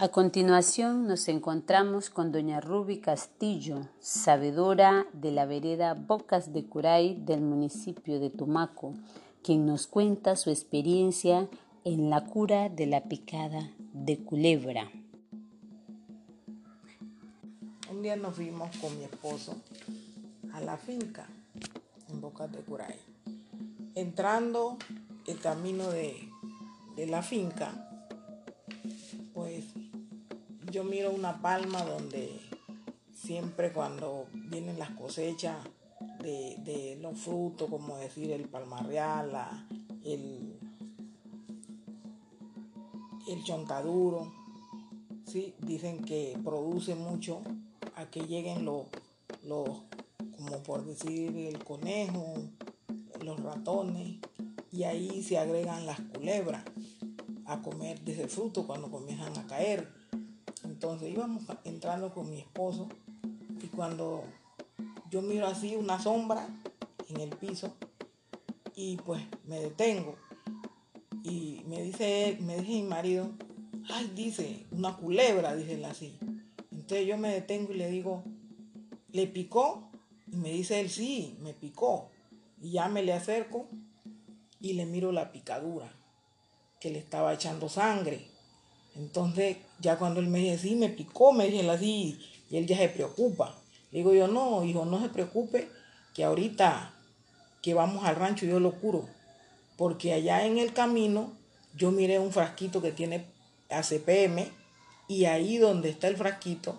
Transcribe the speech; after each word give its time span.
A 0.00 0.10
continuación 0.10 1.08
nos 1.08 1.26
encontramos 1.26 2.08
con 2.08 2.30
doña 2.30 2.60
Ruby 2.60 3.00
Castillo, 3.00 3.88
sabedora 3.98 5.08
de 5.12 5.32
la 5.32 5.44
vereda 5.44 5.94
Bocas 5.94 6.52
de 6.52 6.64
Curay 6.64 7.16
del 7.16 7.40
municipio 7.40 8.20
de 8.20 8.30
Tumaco, 8.30 8.94
quien 9.42 9.66
nos 9.66 9.88
cuenta 9.88 10.36
su 10.36 10.50
experiencia 10.50 11.48
en 11.82 12.10
la 12.10 12.24
cura 12.26 12.68
de 12.68 12.86
la 12.86 13.08
picada 13.08 13.72
de 13.92 14.18
culebra. 14.18 14.88
Un 17.90 18.00
día 18.00 18.14
nos 18.14 18.36
fuimos 18.36 18.76
con 18.76 18.96
mi 18.96 19.02
esposo 19.02 19.56
a 20.52 20.60
la 20.60 20.76
finca 20.76 21.26
en 22.08 22.20
Bocas 22.20 22.52
de 22.52 22.58
Curay. 22.58 23.00
Entrando 23.96 24.78
el 25.26 25.40
camino 25.40 25.90
de, 25.90 26.30
de 26.94 27.06
la 27.08 27.20
finca, 27.20 27.84
yo 30.70 30.84
miro 30.84 31.10
una 31.10 31.40
palma 31.40 31.82
donde 31.82 32.40
siempre 33.14 33.72
cuando 33.72 34.26
vienen 34.32 34.78
las 34.78 34.90
cosechas 34.90 35.56
de, 36.20 36.98
los 37.00 37.18
frutos, 37.18 37.70
como 37.70 37.96
decir 37.96 38.30
el 38.30 38.48
palmarreal, 38.48 39.30
el, 40.04 40.58
el 43.28 43.44
chontaduro, 43.44 44.32
¿sí? 45.26 45.54
dicen 45.60 46.02
que 46.04 46.38
produce 46.44 46.94
mucho 46.94 47.42
a 47.96 48.06
que 48.06 48.20
lleguen 48.20 48.64
los, 48.64 48.86
los, 49.44 49.68
como 50.36 50.62
por 50.64 50.84
decir 50.84 51.36
el 51.36 51.64
conejo, 51.64 52.34
los 53.22 53.40
ratones, 53.40 54.18
y 54.70 54.84
ahí 54.84 55.22
se 55.22 55.38
agregan 55.38 55.86
las 55.86 56.00
culebras 56.00 56.64
a 57.46 57.62
comer 57.62 58.00
de 58.00 58.12
ese 58.12 58.28
fruto 58.28 58.66
cuando 58.66 58.90
comienzan 58.90 59.36
a 59.38 59.46
caer. 59.46 59.97
Entonces 60.78 61.10
íbamos 61.10 61.42
entrando 61.64 62.14
con 62.14 62.30
mi 62.30 62.38
esposo 62.38 62.88
y 63.60 63.66
cuando 63.66 64.22
yo 65.10 65.22
miro 65.22 65.48
así 65.48 65.74
una 65.74 66.00
sombra 66.00 66.46
en 67.08 67.20
el 67.20 67.30
piso 67.30 67.74
y 68.76 68.96
pues 68.98 69.20
me 69.44 69.58
detengo 69.58 70.14
y 71.24 71.64
me 71.66 71.82
dice 71.82 72.38
me 72.42 72.58
dice 72.58 72.74
mi 72.74 72.82
marido, 72.84 73.28
ay, 73.90 74.12
dice, 74.14 74.66
una 74.70 74.96
culebra, 74.96 75.56
dice 75.56 75.74
él 75.74 75.84
así. 75.84 76.16
Entonces 76.70 77.08
yo 77.08 77.18
me 77.18 77.30
detengo 77.30 77.72
y 77.72 77.76
le 77.78 77.90
digo, 77.90 78.22
¿le 79.10 79.26
picó? 79.26 79.90
Y 80.30 80.36
me 80.36 80.50
dice 80.50 80.78
él, 80.78 80.90
sí, 80.90 81.38
me 81.40 81.54
picó. 81.54 82.12
Y 82.62 82.70
ya 82.70 82.86
me 82.88 83.02
le 83.02 83.14
acerco 83.14 83.66
y 84.60 84.74
le 84.74 84.86
miro 84.86 85.10
la 85.10 85.32
picadura, 85.32 85.92
que 86.78 86.90
le 86.90 87.00
estaba 87.00 87.34
echando 87.34 87.68
sangre. 87.68 88.37
Entonces, 88.96 89.58
ya 89.80 89.96
cuando 89.96 90.20
él 90.20 90.28
me 90.28 90.38
dice, 90.38 90.58
sí, 90.58 90.74
me 90.74 90.88
picó, 90.88 91.32
me 91.32 91.48
dice 91.48 91.68
así, 91.70 92.18
y 92.50 92.56
él 92.56 92.66
ya 92.66 92.76
se 92.76 92.88
preocupa. 92.88 93.54
Le 93.90 93.98
digo 93.98 94.12
yo, 94.12 94.28
no, 94.28 94.64
hijo, 94.64 94.84
no 94.84 95.00
se 95.00 95.08
preocupe, 95.08 95.68
que 96.14 96.24
ahorita 96.24 96.94
que 97.62 97.74
vamos 97.74 98.04
al 98.04 98.16
rancho 98.16 98.46
yo 98.46 98.60
lo 98.60 98.72
curo. 98.80 99.08
Porque 99.76 100.12
allá 100.12 100.44
en 100.44 100.58
el 100.58 100.72
camino 100.72 101.32
yo 101.74 101.90
miré 101.90 102.18
un 102.18 102.32
frasquito 102.32 102.82
que 102.82 102.92
tiene 102.92 103.26
ACPM 103.70 104.50
y 105.06 105.24
ahí 105.26 105.58
donde 105.58 105.90
está 105.90 106.08
el 106.08 106.16
frasquito 106.16 106.78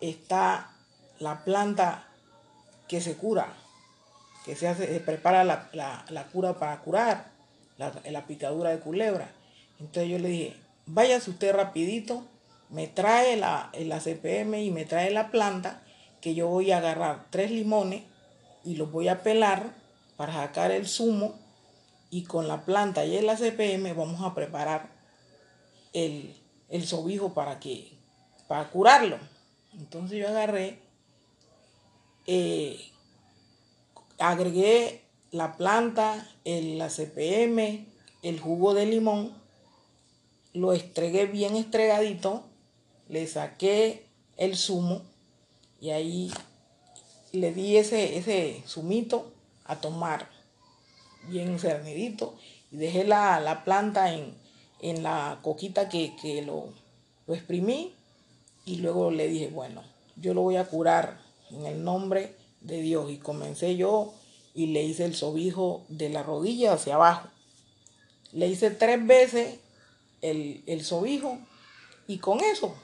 está 0.00 0.72
la 1.18 1.44
planta 1.44 2.08
que 2.88 3.00
se 3.00 3.16
cura, 3.16 3.52
que 4.44 4.56
se, 4.56 4.68
hace, 4.68 4.86
se 4.86 5.00
prepara 5.00 5.44
la, 5.44 6.28
cura 6.32 6.58
para 6.58 6.80
curar 6.80 7.32
la, 7.78 7.92
la 8.10 8.26
picadura 8.26 8.70
de 8.70 8.80
culebra. 8.80 9.30
Entonces 9.78 10.10
yo 10.10 10.18
le 10.18 10.28
dije, 10.28 10.56
váyase 10.86 11.30
usted 11.30 11.54
rapidito, 11.54 12.26
me 12.70 12.86
trae 12.86 13.36
la, 13.36 13.70
la 13.78 14.00
CPM 14.00 14.62
y 14.62 14.70
me 14.70 14.84
trae 14.84 15.10
la 15.10 15.30
planta, 15.30 15.82
que 16.20 16.34
yo 16.34 16.48
voy 16.48 16.72
a 16.72 16.78
agarrar 16.78 17.26
tres 17.30 17.50
limones 17.50 18.02
y 18.64 18.76
los 18.76 18.90
voy 18.90 19.08
a 19.08 19.22
pelar 19.22 19.74
para 20.16 20.32
sacar 20.32 20.70
el 20.70 20.86
zumo 20.86 21.38
y 22.10 22.24
con 22.24 22.48
la 22.48 22.64
planta 22.64 23.04
y 23.04 23.16
el 23.16 23.28
CPM 23.28 23.92
vamos 23.94 24.22
a 24.22 24.34
preparar 24.34 24.90
el, 25.92 26.34
el 26.68 26.86
sobijo 26.86 27.34
para 27.34 27.60
que 27.60 27.92
para 28.48 28.70
curarlo. 28.70 29.18
Entonces 29.74 30.18
yo 30.18 30.28
agarré, 30.28 30.78
eh, 32.26 32.78
agregué 34.18 35.02
la 35.30 35.56
planta, 35.56 36.28
el, 36.44 36.78
la 36.78 36.88
CPM, 36.88 37.86
el 38.22 38.40
jugo 38.40 38.74
de 38.74 38.86
limón 38.86 39.43
lo 40.54 40.72
estregué 40.72 41.26
bien 41.26 41.56
estregadito, 41.56 42.44
le 43.08 43.26
saqué 43.26 44.06
el 44.36 44.56
zumo 44.56 45.02
y 45.80 45.90
ahí 45.90 46.32
le 47.32 47.52
di 47.52 47.76
ese, 47.76 48.16
ese 48.16 48.62
zumito 48.66 49.32
a 49.64 49.80
tomar 49.80 50.30
bien 51.28 51.58
cernidito 51.58 52.36
y 52.70 52.76
dejé 52.76 53.04
la, 53.04 53.62
planta 53.64 54.14
en, 54.14 55.02
la 55.02 55.40
coquita 55.42 55.88
que, 55.88 56.42
lo, 56.46 56.68
lo 57.26 57.34
exprimí 57.34 57.92
y 58.64 58.76
luego 58.76 59.10
le 59.10 59.28
dije, 59.28 59.48
bueno, 59.48 59.82
yo 60.16 60.34
lo 60.34 60.42
voy 60.42 60.56
a 60.56 60.66
curar 60.66 61.20
en 61.50 61.66
el 61.66 61.82
nombre 61.82 62.36
de 62.60 62.80
Dios 62.80 63.10
y 63.10 63.18
comencé 63.18 63.76
yo 63.76 64.14
y 64.54 64.68
le 64.68 64.84
hice 64.84 65.04
el 65.04 65.16
sobijo 65.16 65.82
de 65.88 66.10
la 66.10 66.22
rodilla 66.22 66.74
hacia 66.74 66.94
abajo. 66.94 67.28
Le 68.32 68.46
hice 68.48 68.70
tres 68.70 69.04
veces 69.04 69.58
el, 70.22 70.62
el 70.66 70.84
sobijo 70.84 71.38
y 72.06 72.18
con 72.18 72.40
eso, 72.40 72.74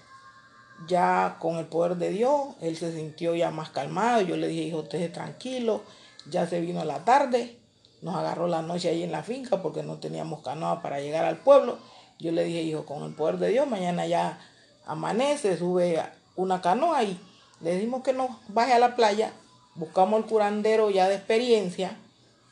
ya 0.89 1.37
con 1.39 1.57
el 1.57 1.67
poder 1.67 1.97
de 1.97 2.11
Dios, 2.11 2.55
él 2.61 2.77
se 2.77 2.93
sintió 2.95 3.35
ya 3.35 3.51
más 3.51 3.71
calmado. 3.71 4.23
Yo 4.23 4.37
le 4.37 4.49
dije, 4.49 4.63
hijo, 4.63 4.79
usted 4.79 5.13
tranquilo, 5.13 5.83
ya 6.31 6.47
se 6.47 6.61
vino 6.61 6.85
la 6.85 7.05
tarde, 7.05 7.59
nos 8.03 8.17
agarró 8.17 8.47
la 8.47 8.63
noche 8.63 8.89
ahí 8.89 9.03
en 9.03 9.13
la 9.13 9.23
finca 9.23 9.61
porque 9.63 9.83
no 9.83 9.99
teníamos 9.99 10.43
canoa 10.43 10.83
para 10.83 11.01
llegar 11.01 11.25
al 11.25 11.39
pueblo. 11.39 11.79
Yo 12.19 12.33
le 12.33 12.45
dije, 12.45 12.63
hijo, 12.63 12.85
con 12.85 13.03
el 13.05 13.15
poder 13.15 13.39
de 13.39 13.49
Dios, 13.49 13.67
mañana 13.69 14.07
ya 14.07 14.39
amanece, 14.87 15.57
sube 15.57 16.03
una 16.37 16.61
canoa 16.61 17.03
y 17.03 17.19
le 17.61 17.75
dijimos 17.75 18.03
que 18.03 18.13
nos 18.13 18.31
baje 18.49 18.73
a 18.73 18.79
la 18.79 18.97
playa, 18.97 19.33
buscamos 19.75 20.21
el 20.21 20.27
curandero 20.27 20.91
ya 20.91 21.09
de 21.09 21.17
experiencia 21.17 21.97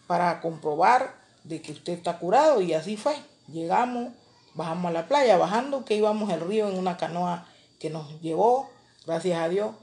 para 0.06 0.40
comprobar 0.40 1.14
de 1.44 1.62
que 1.62 1.72
usted 1.72 1.94
está 1.94 2.18
curado 2.18 2.60
y 2.60 2.74
así 2.74 2.96
fue. 2.96 3.14
Llegamos, 3.50 4.12
bajamos 4.54 4.90
a 4.90 4.92
la 4.92 5.08
playa, 5.08 5.36
bajando 5.36 5.84
que 5.84 5.96
íbamos 5.96 6.30
al 6.30 6.40
río 6.40 6.68
en 6.68 6.78
una 6.78 6.96
canoa 6.96 7.46
que 7.78 7.90
nos 7.90 8.20
llevó, 8.20 8.68
gracias 9.06 9.38
a 9.38 9.48
Dios, 9.48 9.74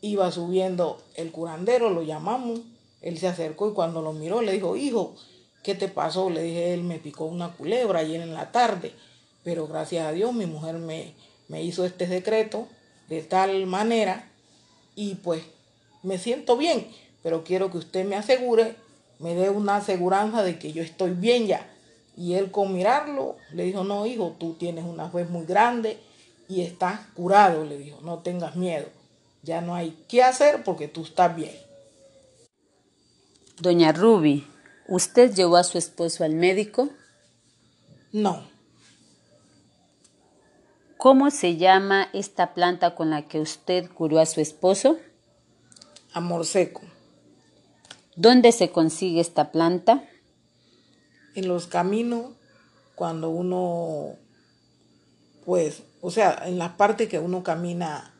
iba 0.00 0.30
subiendo 0.30 1.02
el 1.14 1.30
curandero, 1.30 1.90
lo 1.90 2.02
llamamos, 2.02 2.60
él 3.00 3.18
se 3.18 3.28
acercó 3.28 3.70
y 3.70 3.72
cuando 3.72 4.02
lo 4.02 4.12
miró 4.12 4.42
le 4.42 4.52
dijo, 4.52 4.76
hijo, 4.76 5.14
¿qué 5.62 5.74
te 5.74 5.88
pasó? 5.88 6.30
Le 6.30 6.42
dije, 6.42 6.74
él 6.74 6.82
me 6.82 6.98
picó 6.98 7.24
una 7.24 7.52
culebra 7.52 8.00
ayer 8.00 8.20
en 8.20 8.34
la 8.34 8.52
tarde, 8.52 8.94
pero 9.44 9.66
gracias 9.66 10.06
a 10.06 10.12
Dios 10.12 10.32
mi 10.32 10.46
mujer 10.46 10.76
me, 10.76 11.14
me 11.48 11.62
hizo 11.62 11.84
este 11.84 12.06
decreto 12.06 12.68
de 13.08 13.22
tal 13.22 13.66
manera 13.66 14.30
y 14.94 15.16
pues 15.16 15.42
me 16.02 16.18
siento 16.18 16.56
bien, 16.56 16.88
pero 17.22 17.44
quiero 17.44 17.70
que 17.70 17.78
usted 17.78 18.04
me 18.04 18.16
asegure, 18.16 18.74
me 19.18 19.34
dé 19.34 19.50
una 19.50 19.76
aseguranza 19.76 20.42
de 20.42 20.58
que 20.58 20.72
yo 20.72 20.82
estoy 20.82 21.12
bien 21.12 21.46
ya. 21.46 21.68
Y 22.16 22.34
él 22.34 22.50
con 22.50 22.72
mirarlo 22.72 23.36
le 23.52 23.64
dijo, 23.64 23.84
no 23.84 24.06
hijo, 24.06 24.36
tú 24.38 24.54
tienes 24.54 24.84
una 24.84 25.08
fe 25.08 25.24
muy 25.24 25.46
grande 25.46 25.98
y 26.48 26.62
estás 26.62 27.00
curado, 27.14 27.64
le 27.64 27.78
dijo, 27.78 28.00
no 28.02 28.18
tengas 28.18 28.56
miedo. 28.56 28.86
Ya 29.42 29.60
no 29.60 29.74
hay 29.74 29.96
qué 30.08 30.22
hacer 30.22 30.62
porque 30.62 30.88
tú 30.88 31.02
estás 31.02 31.34
bien. 31.34 31.56
Doña 33.58 33.92
Ruby, 33.92 34.46
¿usted 34.88 35.34
llevó 35.34 35.56
a 35.56 35.64
su 35.64 35.78
esposo 35.78 36.24
al 36.24 36.34
médico? 36.34 36.90
No. 38.12 38.44
¿Cómo 40.96 41.30
se 41.30 41.56
llama 41.56 42.08
esta 42.12 42.54
planta 42.54 42.94
con 42.94 43.10
la 43.10 43.22
que 43.22 43.40
usted 43.40 43.90
curó 43.90 44.20
a 44.20 44.26
su 44.26 44.40
esposo? 44.40 44.98
Amor 46.12 46.46
seco. 46.46 46.82
¿Dónde 48.14 48.52
se 48.52 48.70
consigue 48.70 49.20
esta 49.20 49.50
planta? 49.50 50.04
En 51.34 51.48
los 51.48 51.66
caminos 51.66 52.32
cuando 52.94 53.30
uno, 53.30 54.16
pues, 55.44 55.82
o 56.00 56.10
sea, 56.10 56.42
en 56.46 56.58
la 56.58 56.76
parte 56.76 57.08
que 57.08 57.18
uno 57.18 57.42
camina 57.42 58.12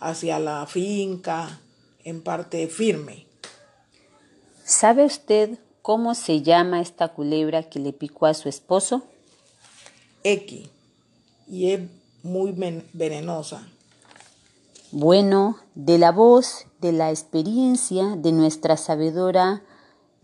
hacia 0.00 0.38
la 0.38 0.66
finca, 0.66 1.60
en 2.04 2.22
parte 2.22 2.66
firme. 2.68 3.26
¿Sabe 4.64 5.04
usted 5.04 5.58
cómo 5.82 6.14
se 6.14 6.42
llama 6.42 6.80
esta 6.80 7.08
culebra 7.08 7.64
que 7.64 7.78
le 7.78 7.92
picó 7.92 8.26
a 8.26 8.34
su 8.34 8.48
esposo? 8.48 9.04
X. 10.22 10.68
Y 11.46 11.72
es 11.72 11.80
muy 12.22 12.54
venenosa. 12.92 13.68
Bueno, 14.90 15.58
de 15.74 15.98
la 15.98 16.12
voz, 16.12 16.66
de 16.80 16.92
la 16.92 17.10
experiencia 17.10 18.16
de 18.16 18.32
nuestra 18.32 18.76
sabedora 18.76 19.62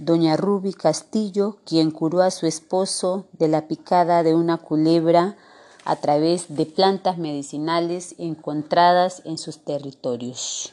doña 0.01 0.37
Ruby 0.37 0.73
Castillo, 0.73 1.59
quien 1.65 1.91
curó 1.91 2.23
a 2.23 2.31
su 2.31 2.47
esposo 2.47 3.27
de 3.33 3.49
la 3.49 3.69
picada 3.69 4.23
de 4.23 4.35
una 4.35 4.57
culebra 4.57 5.37
a 5.85 5.97
través 5.97 6.57
de 6.57 6.67
plantas 6.67 7.19
medicinales 7.19 8.15
encontradas 8.19 9.23
en 9.25 9.37
sus 9.37 9.63
territorios. 9.63 10.73